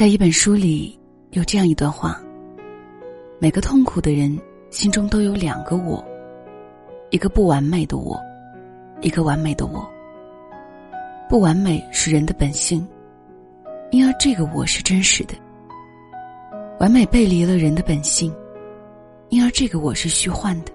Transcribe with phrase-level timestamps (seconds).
[0.00, 0.98] 在一本书里
[1.32, 2.18] 有这样一段话：
[3.38, 4.34] 每个痛苦的人
[4.70, 6.02] 心中都有两个我，
[7.10, 8.18] 一个不完美的我，
[9.02, 9.86] 一个完美的我。
[11.28, 12.88] 不完美是人的本性，
[13.90, 15.34] 因而这个我是真实的；
[16.78, 18.34] 完美背离了人的本性，
[19.28, 20.72] 因而这个我是虚幻的。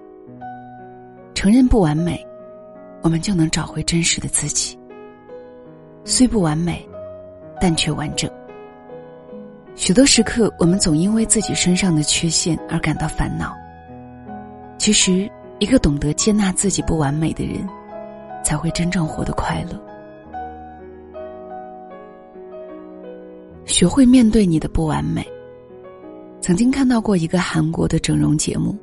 [1.34, 2.24] 承认不完美，
[3.02, 4.78] 我们就能找回真实的自己。
[6.04, 6.88] 虽不完美，
[7.60, 8.30] 但却完整。
[9.76, 13.54] 许多时刻，我们总因为自己身上的缺陷而感到烦恼。
[14.78, 17.68] 其实，一个懂得接纳自己不完美的人，
[18.42, 19.78] 才会真正活得快乐。
[23.66, 25.24] 学会面对你的不完美。
[26.40, 28.74] 曾经看到过一个韩国的整容节目，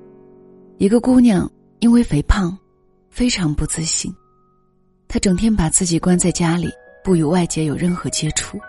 [0.78, 1.50] 一个姑娘
[1.80, 2.56] 因为肥胖，
[3.10, 4.14] 非常不自信，
[5.08, 6.70] 她整天把自己关在家里，
[7.04, 8.60] 不与外界有任何接触。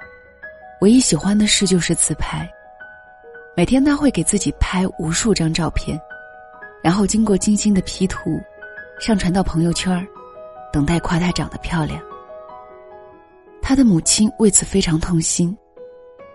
[0.81, 2.49] 唯一喜欢的事就是自拍，
[3.57, 5.99] 每天他会给自己拍无数张照片，
[6.83, 8.39] 然后经过精心的 P 图，
[9.01, 10.07] 上传到朋友圈
[10.73, 12.01] 等待夸她长得漂亮。
[13.63, 15.57] 他的母亲为此非常痛心，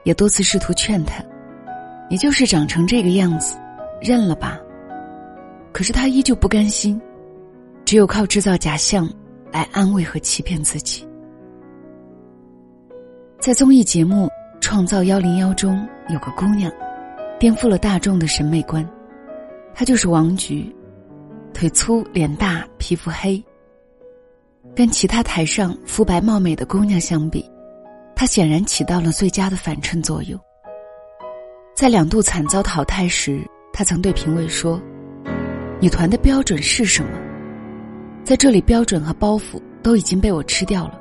[0.03, 1.23] 也多次试图劝他
[2.09, 3.55] ：“你就是长成这个样子，
[4.01, 4.57] 认了吧。”
[5.71, 6.99] 可是他依旧不甘心，
[7.85, 9.07] 只有靠制造假象
[9.51, 11.07] 来安慰和欺骗自己。
[13.39, 14.29] 在综艺节目。
[14.61, 16.69] 创造幺零幺中有个姑娘，
[17.39, 18.87] 颠覆了大众的审美观。
[19.73, 20.75] 她就是王菊，
[21.53, 23.41] 腿粗脸大皮肤黑。
[24.75, 27.49] 跟其他台上肤白貌美的姑娘相比，
[28.13, 30.37] 她显然起到了最佳的反衬作用。
[31.73, 34.79] 在两度惨遭淘汰时，她曾对评委说
[35.79, 37.09] ：“女团的标准是什么？
[38.25, 40.99] 在这里，标准和包袱都已经被我吃掉了。”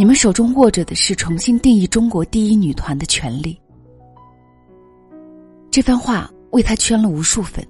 [0.00, 3.60] 你们手中握着的是重新定义中国第一女团的权利。
[5.70, 7.62] 这番话为她圈了无数粉，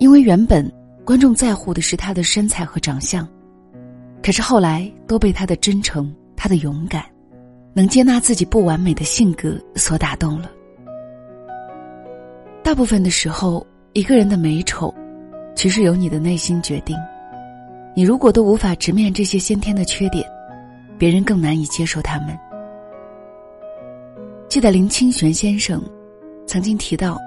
[0.00, 0.68] 因为原本
[1.04, 3.24] 观众在乎的是她的身材和长相，
[4.20, 7.04] 可是后来都被她的真诚、她的勇敢、
[7.72, 10.50] 能接纳自己不完美的性格所打动了。
[12.64, 14.92] 大部分的时候，一个人的美丑，
[15.54, 16.96] 其实由你的内心决定。
[17.94, 20.28] 你如果都无法直面这些先天的缺点，
[21.02, 22.38] 别人更难以接受他们。
[24.48, 25.82] 记得林清玄先生
[26.46, 27.18] 曾经提到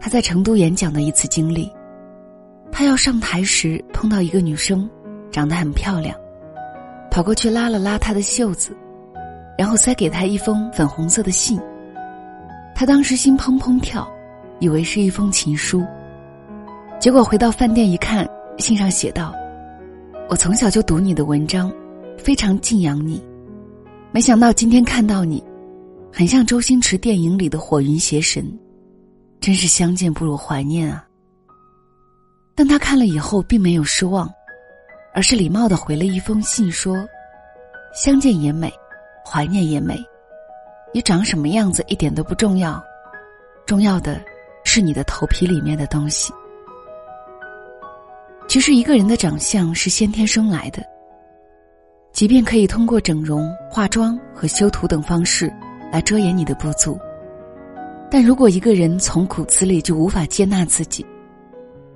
[0.00, 1.70] 他在成都演讲的一次经历。
[2.72, 4.88] 他要上台时碰到一个女生，
[5.30, 6.16] 长得很漂亮，
[7.10, 8.74] 跑过去拉了拉她的袖子，
[9.58, 11.60] 然后塞给她一封粉红色的信。
[12.74, 14.10] 他当时心砰砰跳，
[14.58, 15.84] 以为是一封情书。
[16.98, 19.34] 结果回到饭店一看，信上写道
[20.30, 21.70] ：“我从小就读你的文章。”
[22.18, 23.22] 非常敬仰你，
[24.12, 25.42] 没想到今天看到你，
[26.12, 28.46] 很像周星驰电影里的火云邪神，
[29.40, 31.06] 真是相见不如怀念啊。
[32.54, 34.28] 但他看了以后并没有失望，
[35.14, 37.08] 而是礼貌的回了一封信说
[37.94, 38.70] ：“相见也美，
[39.24, 39.96] 怀念也美，
[40.92, 42.82] 你长什么样子一点都不重要，
[43.64, 44.20] 重要的
[44.64, 46.32] 是你的头皮里面的东西。
[48.48, 50.82] 其实一个人的长相是先天生来的。”
[52.18, 55.48] 即便可以通过整容、化妆和修图等方式
[55.92, 56.98] 来遮掩你的不足，
[58.10, 61.06] 但如果一个人从骨子里就无法接纳自己，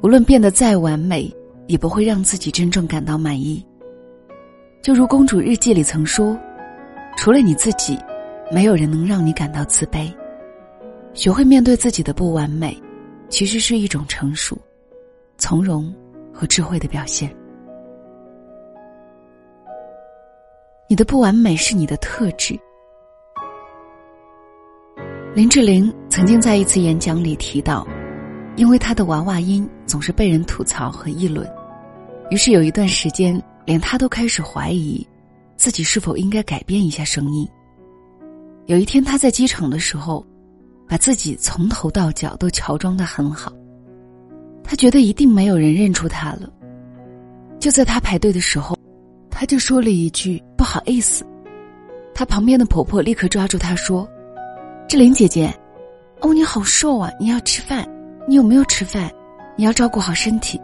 [0.01, 1.29] 无论变得再完美，
[1.67, 3.67] 也不会让自己真正感到满意。
[4.81, 6.39] 就如《公主日记》里曾说
[7.19, 7.99] ：“除了你自己，
[8.53, 10.09] 没有人能让你感到自卑。”
[11.15, 12.81] 学会面对自己的不完美，
[13.29, 14.57] 其实是一种成熟、
[15.37, 15.93] 从容
[16.33, 17.29] 和智慧的表现。
[20.93, 22.55] 你的不完美是你的特质。
[25.35, 27.89] 林志玲曾经在一次演讲里提到，
[28.57, 31.51] 因为她的娃娃音总是被人吐槽和议论，
[32.29, 35.03] 于是有一段时间，连她都开始怀疑
[35.57, 37.49] 自己是否应该改变一下声音。
[38.67, 40.23] 有一天，她在机场的时候，
[40.87, 43.51] 把自己从头到脚都乔装的很好，
[44.63, 46.53] 她觉得一定没有人认出她了。
[47.59, 48.77] 就在她排队的时候。
[49.43, 51.27] 她就说了一句“不好意思”，
[52.15, 54.09] 她旁边的婆婆立刻抓住她说
[54.87, 55.53] ：“志玲姐姐，
[56.21, 57.11] 哦，你好瘦啊！
[57.19, 57.85] 你要吃饭，
[58.29, 59.11] 你有没有吃饭？
[59.57, 60.61] 你要照顾好身体，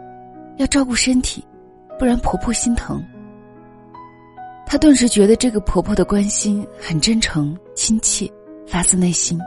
[0.55, 1.43] 要照顾身体，
[1.99, 3.03] 不然婆婆心疼。”
[4.65, 8.31] 她顿时觉得这个婆婆的关心很真诚、亲切，
[8.65, 9.37] 发自内心。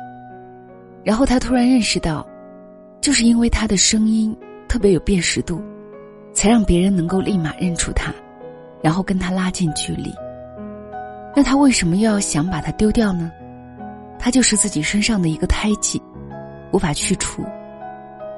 [1.03, 2.29] 然后她突然认识到，
[3.01, 4.37] 就是因为她的声音
[4.69, 5.59] 特别有辨识度，
[6.35, 8.13] 才让别人能够立马认出她。
[8.83, 10.13] 然后跟他拉近距离，
[11.37, 13.31] 那他为什么又要想把他丢掉呢？
[14.19, 16.01] 它就是自己身上的一个胎记，
[16.73, 17.45] 无法去除。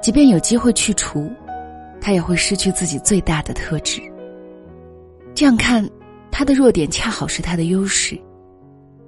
[0.01, 1.31] 即便有机会去除，
[1.99, 4.01] 他也会失去自己最大的特质。
[5.33, 5.87] 这样看，
[6.31, 8.19] 他的弱点恰好是他的优势，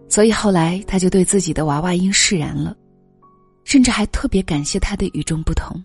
[0.10, 2.76] 所以后来他就对自己的娃娃音释然了，
[3.64, 5.84] 甚至还特别感谢他的与众不同。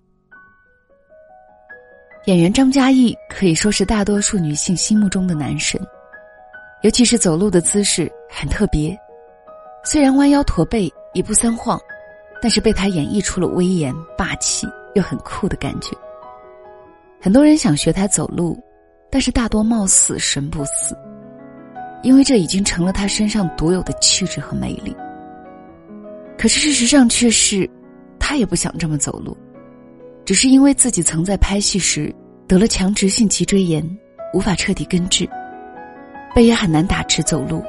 [2.27, 5.81] 演员张嘉译可以说是大多数女性心目中的男神，
[6.83, 8.97] 尤其是走路的姿势很特别，
[9.85, 11.77] 虽然弯腰驼背一步三晃，
[12.41, 15.91] 但是被他演绎出了威严霸气又很酷的感觉。
[17.21, 18.57] 很多人想学他走路，
[19.11, 20.97] 但是大多貌似神不死，
[22.05, 24.95] 因为这已经成了他身上独有的气质和魅力。
[26.39, 27.69] 可是事实上却是，
[28.21, 29.37] 他也不想这么走路。
[30.25, 32.15] 只是因为自己曾在拍戏时
[32.47, 33.85] 得了强直性脊椎炎，
[34.33, 35.29] 无法彻底根治，
[36.35, 37.63] 背也很难打直走路。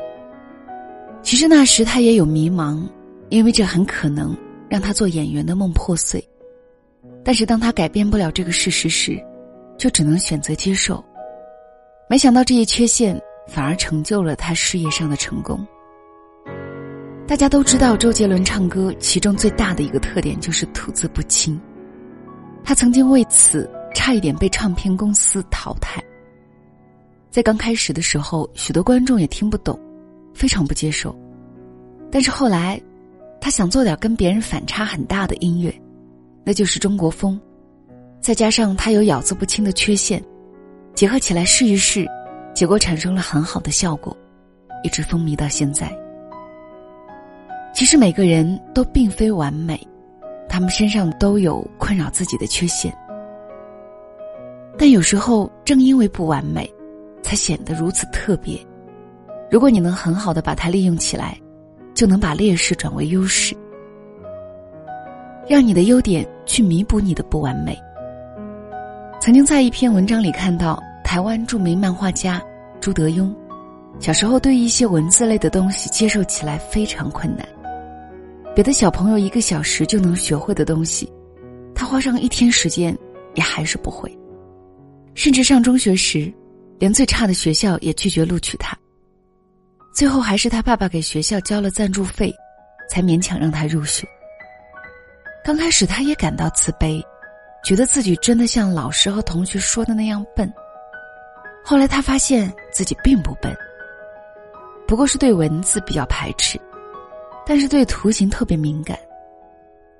[1.21, 2.87] 其实那时他也有迷茫，
[3.29, 4.37] 因为这很可能
[4.69, 6.23] 让他做演员的梦破碎。
[7.23, 9.17] 但是当他改变不了这个事实时，
[9.77, 11.03] 就只能选择接受。
[12.09, 15.65] 没想到这一缺陷反而成就了他事业上的成功。
[17.25, 21.59] 大家都知道，周杰伦唱歌其中最大的一个特点就是吐字不清。
[22.63, 26.01] 他曾经为此差一点被唱片公司淘汰。
[27.29, 29.79] 在刚开始的时候，许多观众也听不懂，
[30.33, 31.15] 非常不接受。
[32.11, 32.79] 但是后来，
[33.41, 35.73] 他想做点跟别人反差很大的音乐，
[36.43, 37.39] 那就是中国风。
[38.21, 40.23] 再加上他有咬字不清的缺陷，
[40.93, 42.07] 结合起来试一试，
[42.53, 44.15] 结果产生了很好的效果，
[44.83, 45.91] 一直风靡到现在。
[47.73, 49.79] 其实每个人都并非完美。
[50.53, 52.95] 他们身上都有困扰自己的缺陷，
[54.77, 56.71] 但有时候正因为不完美，
[57.23, 58.55] 才显得如此特别。
[59.49, 61.35] 如果你能很好的把它利用起来，
[61.95, 63.55] 就能把劣势转为优势，
[65.49, 67.75] 让你的优点去弥补你的不完美。
[69.19, 72.39] 曾经在一篇文章里看到，台湾著名漫画家
[72.79, 73.33] 朱德庸，
[73.99, 77.43] 小时候对一些文字类的东西接受起来非常困难。
[78.55, 81.11] 别的小朋友一个小时就能学会的东西，
[81.73, 82.95] 他花上一天时间
[83.33, 84.15] 也还是不会。
[85.15, 86.31] 甚至上中学时，
[86.77, 88.77] 连最差的学校也拒绝录取他。
[89.93, 92.33] 最后还是他爸爸给学校交了赞助费，
[92.89, 94.07] 才勉强让他入学。
[95.43, 97.03] 刚开始他也感到自卑，
[97.63, 100.51] 觉得自己真的像老师和同学说的那样笨。
[101.63, 103.55] 后来他发现自己并不笨，
[104.87, 106.59] 不过是对文字比较排斥。
[107.45, 108.97] 但是对图形特别敏感，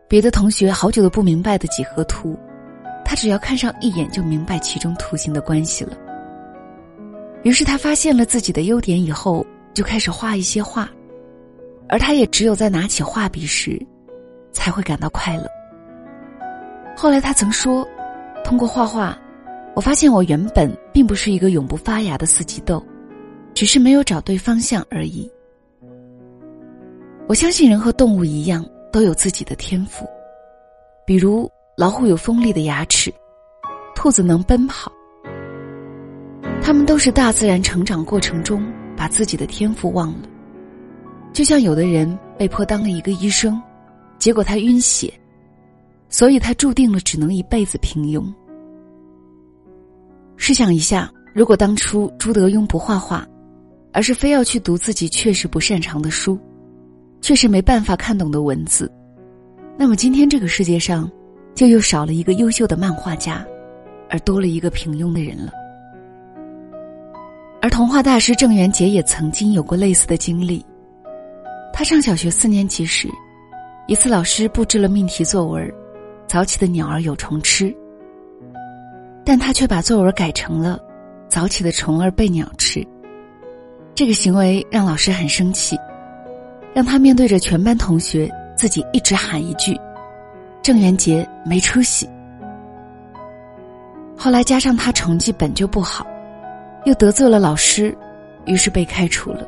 [0.07, 2.37] 别的同学好久都不明白的几何图，
[3.03, 5.97] 他只要看上一眼就明白其中图形的关系了。
[7.43, 10.89] 于是他发现了自己的优点以后，就开始画一些画，
[11.89, 13.77] 而他也只有在拿起画笔时，
[14.53, 15.45] 才会感到快乐。
[16.95, 17.85] 后来他曾说
[18.45, 19.17] ：“通过画画，
[19.75, 22.81] 我发现我原本并不是一个永不发芽的四季豆，
[23.53, 25.29] 只是没有找对方向而已。”
[27.25, 30.05] 我相信人和动物一样都有自己的天赋，
[31.05, 33.11] 比如老虎有锋利的牙齿，
[33.95, 34.91] 兔子能奔跑。
[36.61, 38.65] 他们都是大自然成长过程中
[38.95, 40.29] 把自己的天赋忘了。
[41.31, 43.59] 就像有的人被迫当了一个医生，
[44.19, 45.11] 结果他晕血，
[46.09, 48.23] 所以他注定了只能一辈子平庸。
[50.35, 53.25] 试想一下，如果当初朱德庸不画画，
[53.93, 56.37] 而是非要去读自己确实不擅长的书。
[57.23, 58.91] 确实没办法看懂的文字，
[59.77, 61.09] 那么今天这个世界上，
[61.55, 63.47] 就又少了一个优秀的漫画家，
[64.09, 65.49] 而多了一个平庸的人了。
[67.61, 70.65] 而童话大师郑渊洁也曾经有过类似的经历。
[71.71, 73.07] 他上小学四年级时，
[73.87, 75.73] 一次老师布置了命题作文
[76.27, 77.73] ：“早起的鸟儿有虫吃。”
[79.23, 80.77] 但他却把作文改成了
[81.29, 82.85] ：“早起的虫儿被鸟吃。”
[83.95, 85.77] 这个行为让老师很生气。
[86.73, 89.79] 让他面对着全班同学，自己一直喊一句
[90.63, 92.09] ：“郑渊洁没出息。”
[94.17, 96.05] 后来加上他成绩本就不好，
[96.85, 97.95] 又得罪了老师，
[98.45, 99.47] 于是被开除了。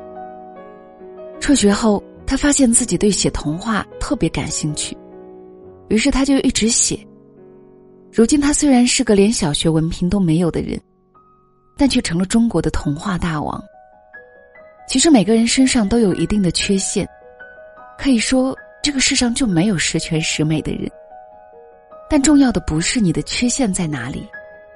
[1.39, 4.97] 辍学后，他发现自己对写童话特别感兴趣，
[5.87, 6.99] 于是他就一直写。
[8.11, 10.79] 如今他虽然是个连小学文凭都没有的人，
[11.77, 13.61] 但却成了中国的童话大王。
[14.87, 17.07] 其实每个人身上都有一定的缺陷。
[17.97, 20.89] 可以说，这个世上就没有十全十美的人。
[22.09, 24.27] 但重要的不是你的缺陷在哪里，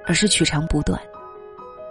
[0.04, 1.00] 而是取长补短，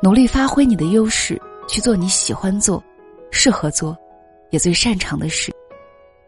[0.03, 2.83] 努力发挥你的优势，去做你喜欢做、
[3.31, 3.97] 适合做、
[4.49, 5.49] 也最擅长的事，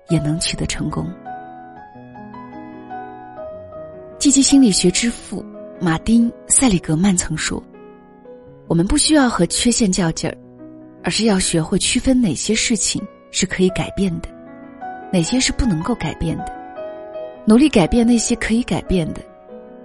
[0.08, 1.06] 也能取得成功。
[4.18, 5.44] 积极心理学之父
[5.80, 7.62] 马丁·塞里格曼曾说
[8.70, 10.38] ：“我们不需要和缺陷较劲儿，
[11.04, 14.30] 而是要学会区分哪些事情是可以改变的，
[15.12, 16.46] 哪些是不能够改变的，
[17.46, 19.22] 努力改变那些可以改变的，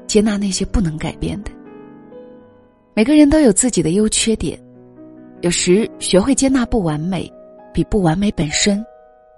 [0.06, 1.50] 接纳那些不能改变的。
[2.94, 4.58] 每个人都有自己的优缺点，
[5.40, 7.30] 有时学会接纳不完美，
[7.72, 8.84] 比不完美本身。”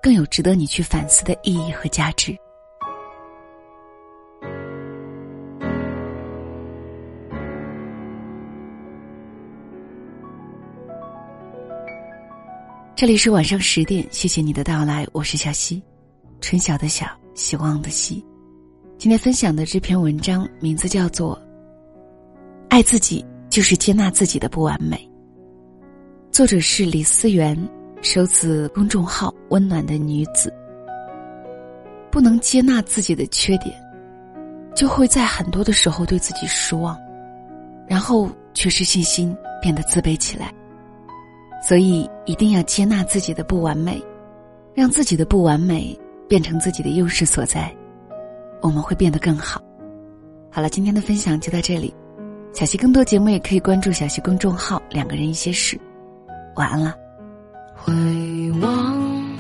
[0.01, 2.33] 更有值得你去反思的意义和价值。
[12.99, 15.81] 这里是晚上十点，谢谢你的到来，我是小溪，
[16.41, 18.27] 春晓的晓，希望的希。
[18.99, 21.37] 今天分享的这篇文章名字叫做
[22.69, 24.97] 《爱自己就是接纳自己的不完美》，
[26.33, 27.57] 作者是李思源。
[28.03, 30.53] 收自公众号“温暖的女子”。
[32.11, 33.81] 不能接纳自己的缺点，
[34.75, 36.99] 就会在很多的时候对自己失望，
[37.87, 40.53] 然后缺失信心，变得自卑起来。
[41.61, 44.03] 所以一定要接纳自己的不完美，
[44.75, 45.99] 让自己的不完美
[46.29, 47.75] 变成自己的优势所在，
[48.61, 49.61] 我们会变得更好。
[50.51, 51.95] 好了，今天的分享就到这里。
[52.53, 55.79] 小溪更多节目也可以关注小溪公众号“两个人一些事”。
[56.57, 56.95] 晚安了。
[57.77, 57.93] 回
[58.61, 59.39] 望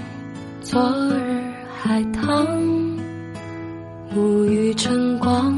[0.61, 1.43] 昨日
[1.77, 2.47] 海棠，
[4.15, 5.53] 沐浴晨光，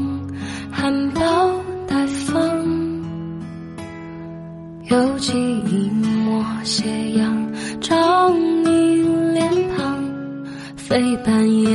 [0.71, 1.51] 含苞
[1.85, 2.37] 待放。
[4.85, 5.33] 有记
[5.67, 5.89] 忆
[6.63, 9.03] 斜阳，照你
[9.33, 10.03] 脸庞。
[10.75, 11.69] 飞半夜，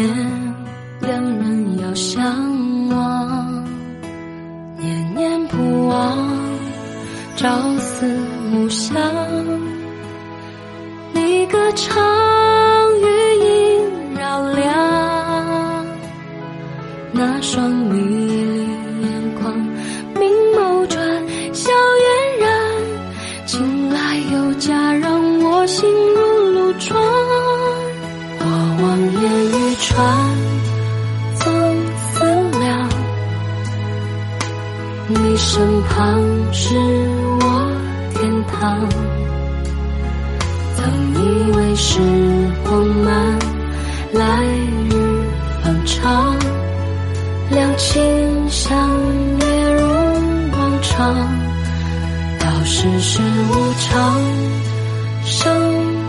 [42.76, 43.38] 浪漫，
[44.12, 44.44] 来
[44.90, 44.92] 日
[45.64, 46.36] 方长，
[47.50, 48.76] 两情相
[49.38, 49.86] 悦如
[50.52, 51.14] 往常。
[52.38, 54.20] 到世事无常，
[55.24, 55.42] 生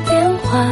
[0.06, 0.68] 变幻，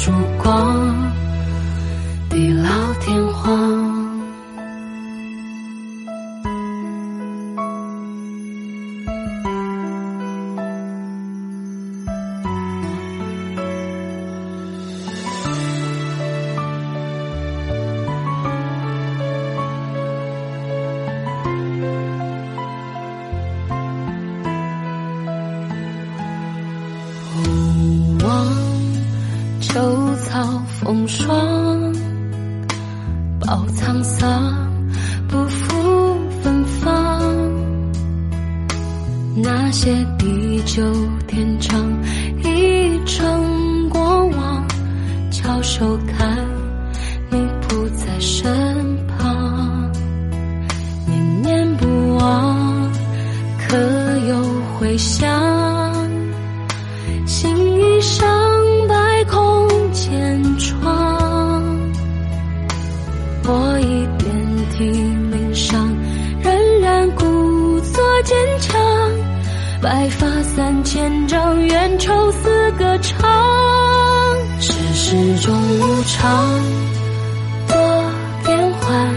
[0.00, 0.10] 烛
[0.42, 0.69] 光，
[29.72, 31.28] 秋草风霜，
[33.38, 34.52] 抱沧桑，
[35.28, 37.22] 不负芬芳。
[39.36, 40.82] 那些地久
[41.28, 41.88] 天长，
[42.42, 44.66] 已成过往。
[45.30, 46.36] 翘首看，
[47.30, 48.50] 你不在身
[49.06, 49.92] 旁，
[51.06, 52.90] 念念不忘，
[53.68, 53.76] 可
[54.26, 54.36] 有
[54.76, 55.59] 回响？
[69.82, 73.18] 白发三千丈，缘愁似歌唱。
[74.60, 76.60] 世事终无常，
[77.66, 77.76] 多
[78.44, 79.16] 变幻。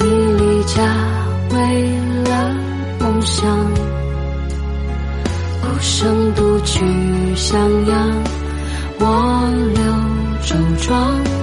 [0.00, 0.82] 你离家
[1.50, 1.88] 为
[2.24, 2.54] 了
[3.00, 3.46] 梦想，
[5.62, 6.84] 孤身独去
[7.34, 8.12] 襄阳，
[8.98, 9.82] 我留
[10.42, 10.54] 周
[10.86, 11.35] 庄。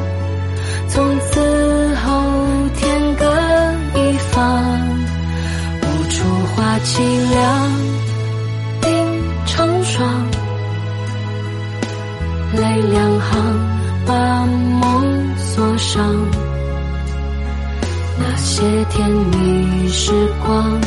[20.46, 20.80] 光，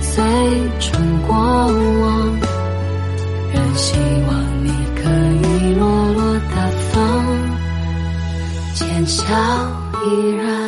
[0.00, 0.22] 最
[0.80, 0.90] 终
[1.26, 2.38] 过往，
[3.52, 3.96] 仍希
[4.26, 5.02] 望你可
[5.48, 5.82] 以落
[6.14, 6.20] 落
[6.54, 6.56] 大
[6.92, 6.94] 方，
[8.74, 9.24] 浅笑
[10.06, 10.63] 依然。